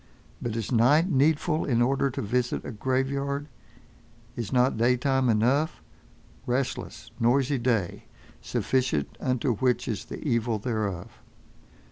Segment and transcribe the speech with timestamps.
[0.41, 3.47] But is night needful in order to visit a graveyard?
[4.35, 8.05] Is not daytime enough—restless, noisy day,
[8.41, 11.19] sufficient unto which is the evil thereof?